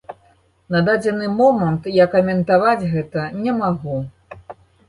На 0.75 0.79
дадзены 0.87 1.27
момант 1.41 1.83
я 1.97 2.05
каментаваць 2.15 2.89
гэта 2.97 3.29
не 3.47 3.57
магу. 3.63 3.97